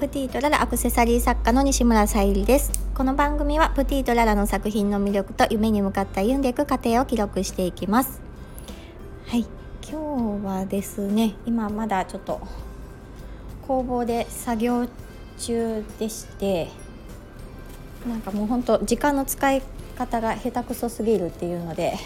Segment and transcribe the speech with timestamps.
[0.00, 2.72] プティとララアクセサリー作家の西村さゆりです。
[2.94, 8.22] この番組はプティとララの作品の魅力と夢に向かった歩んでいく過程を記録していきます。
[9.26, 9.44] はい
[9.86, 12.40] 今日はですね今まだちょっと
[13.68, 14.88] 工房で作業
[15.36, 16.68] 中でして
[18.08, 19.62] なんかもうほんと時間の使い
[19.98, 21.98] 方が下手くそすぎるっていうので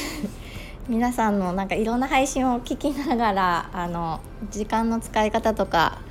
[0.86, 6.02] 皆さんのなんかいろんな配信を聞きながらあの時間の使い方とか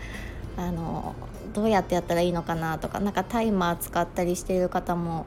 [0.58, 1.16] あの
[1.54, 5.26] どうやってやったらいいのかなとかなんかタイマー使ったりしている方も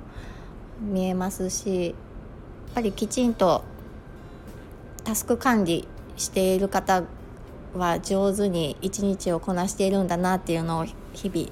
[0.80, 1.94] 見えますしやっ
[2.74, 3.64] ぱりきちんと
[5.04, 7.04] タスク管理している方
[7.74, 11.48] は上手に一日をこなしているんだなっていうのを日々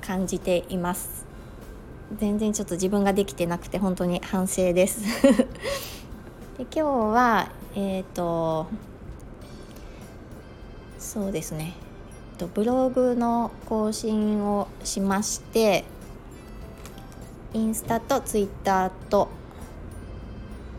[0.00, 1.26] 感じています。
[2.18, 5.00] 全然ちょっと自分ができてなくて本当に反省です。
[6.58, 8.66] で今日はえっ、ー、と
[10.98, 11.74] そうですね。
[12.32, 15.84] とブログの更新をしまして
[17.52, 19.28] インスタとツイッターと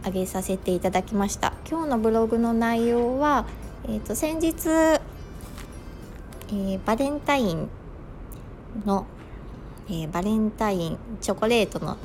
[0.06, 1.54] 上げさせていただきました。
[1.70, 3.46] 今日のブログの内容は、
[3.86, 7.70] えーと、先日、えー、バレンタイン
[8.86, 9.06] の、
[9.88, 11.98] えー、バレンタインチョコレートの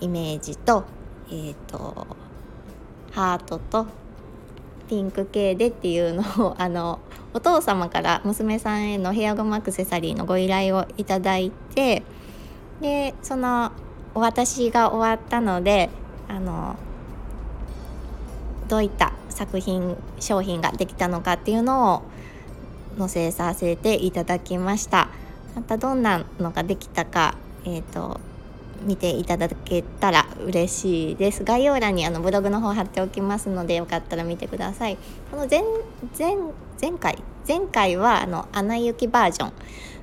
[0.00, 0.84] イメージと,、
[1.28, 2.06] えーと
[3.12, 3.86] ハートと
[4.88, 6.98] ピンク系でっていうのを あの
[7.34, 12.02] お父様から娘さんへのヘアゴムアクセサリーのご依頼をいただいて
[12.80, 13.72] でその
[14.14, 15.90] お渡しが終わったので
[16.28, 16.76] あの
[18.68, 22.02] どういった作品商品ができたのかっていうのを
[22.98, 25.08] 載せさせていただきました。
[25.54, 28.20] またどんなのができたか、えーと
[28.82, 31.44] 見ていただけたら嬉しいです。
[31.44, 34.96] 概要欄にあのブログの方貼っておきますのでよかったら見てください。
[35.30, 35.62] この前
[36.18, 36.36] 前
[36.80, 39.52] 前回前回はあの穴行きバージョ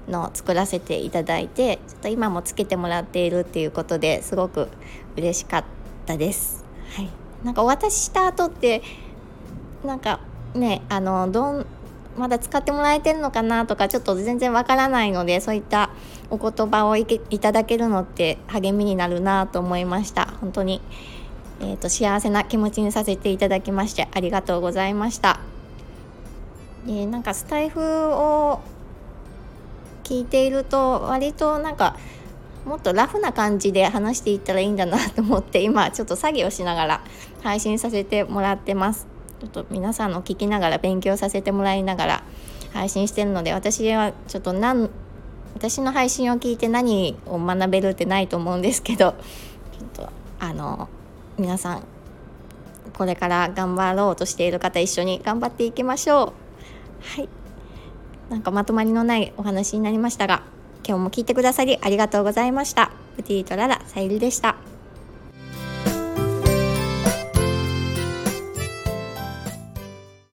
[0.09, 4.69] ンの作らせていただいてちょっと今もつけてもらっているっていうことですごく
[5.15, 5.63] 嬉しかっ
[6.05, 6.65] たです。
[6.95, 7.09] はい。
[7.43, 8.81] なんかお渡しした後って
[9.85, 10.19] なんか
[10.53, 11.65] ねあのどん
[12.17, 15.89] まだ使ってもらえてるのかなとかちょっと全然わからないのでそういった
[16.29, 20.27] お言葉をいただけるのって励みになるなと思いました。
[20.41, 20.81] 本当に、
[21.61, 25.39] えーと、幸せな気持ちにさせていただきましてありがとうございました、
[26.87, 28.61] え、なんかスタイフを
[30.03, 31.97] 聞いていると割となんか
[32.65, 37.01] もっとラフな感じで話していったらいいんだなと思って今ちょっと作業しながら
[37.43, 39.14] 配信させてもらってます。
[39.39, 42.23] ちょっと皆さんの聞きながら勉強させてもらいながら
[42.73, 44.89] 配信してるので私はちょっと何
[45.55, 49.15] 私の配信を聞いて何を学べるってないと思うんですけど
[49.77, 50.09] ちょっと
[50.39, 50.89] あの
[51.37, 51.83] 皆さん
[52.93, 56.33] これから頑張ろうとしている方一緒に頑張っていきましょう。
[57.17, 57.29] はい。
[58.29, 60.41] なんかまとまりのないお話になりましたが
[60.87, 62.91] 今日も聞いてくださりありがとうございました。
[63.17, 64.64] プティとララさゆりでした。